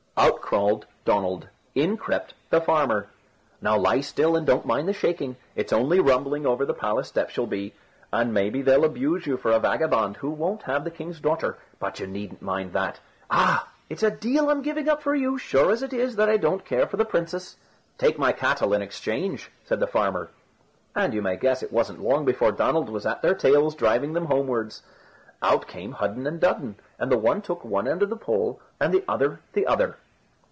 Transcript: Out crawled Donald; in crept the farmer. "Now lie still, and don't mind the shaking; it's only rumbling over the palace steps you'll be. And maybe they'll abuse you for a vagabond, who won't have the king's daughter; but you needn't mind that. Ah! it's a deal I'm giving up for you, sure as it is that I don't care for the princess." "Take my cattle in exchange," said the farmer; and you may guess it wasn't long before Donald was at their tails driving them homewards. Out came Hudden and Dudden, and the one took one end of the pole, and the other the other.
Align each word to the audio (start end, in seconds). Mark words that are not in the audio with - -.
Out 0.17 0.39
crawled 0.39 0.85
Donald; 1.03 1.47
in 1.73 1.97
crept 1.97 2.35
the 2.51 2.61
farmer. 2.61 3.07
"Now 3.59 3.75
lie 3.77 4.01
still, 4.01 4.35
and 4.35 4.45
don't 4.45 4.67
mind 4.67 4.87
the 4.87 4.93
shaking; 4.93 5.35
it's 5.55 5.73
only 5.73 5.99
rumbling 5.99 6.45
over 6.45 6.63
the 6.63 6.75
palace 6.75 7.07
steps 7.07 7.35
you'll 7.35 7.47
be. 7.47 7.73
And 8.13 8.31
maybe 8.33 8.61
they'll 8.61 8.85
abuse 8.85 9.25
you 9.25 9.37
for 9.37 9.49
a 9.51 9.57
vagabond, 9.57 10.17
who 10.17 10.29
won't 10.29 10.63
have 10.63 10.83
the 10.83 10.91
king's 10.91 11.19
daughter; 11.21 11.57
but 11.79 11.99
you 11.99 12.05
needn't 12.05 12.41
mind 12.41 12.73
that. 12.73 12.99
Ah! 13.31 13.67
it's 13.89 14.03
a 14.03 14.11
deal 14.11 14.49
I'm 14.51 14.61
giving 14.61 14.87
up 14.87 15.01
for 15.01 15.15
you, 15.15 15.39
sure 15.39 15.71
as 15.71 15.81
it 15.81 15.91
is 15.93 16.17
that 16.17 16.29
I 16.29 16.37
don't 16.37 16.65
care 16.65 16.85
for 16.85 16.97
the 16.97 17.05
princess." 17.05 17.55
"Take 17.97 18.19
my 18.19 18.31
cattle 18.33 18.73
in 18.73 18.81
exchange," 18.83 19.49
said 19.65 19.79
the 19.79 19.87
farmer; 19.87 20.29
and 20.93 21.15
you 21.15 21.23
may 21.23 21.35
guess 21.37 21.63
it 21.63 21.71
wasn't 21.73 22.01
long 22.03 22.25
before 22.25 22.51
Donald 22.51 22.89
was 22.89 23.07
at 23.07 23.23
their 23.23 23.33
tails 23.35 23.73
driving 23.73 24.13
them 24.13 24.25
homewards. 24.25 24.83
Out 25.41 25.65
came 25.65 25.93
Hudden 25.93 26.27
and 26.27 26.39
Dudden, 26.39 26.75
and 26.99 27.11
the 27.11 27.17
one 27.17 27.41
took 27.41 27.65
one 27.65 27.87
end 27.87 28.03
of 28.03 28.11
the 28.11 28.15
pole, 28.17 28.59
and 28.79 28.93
the 28.93 29.03
other 29.07 29.39
the 29.53 29.65
other. 29.65 29.97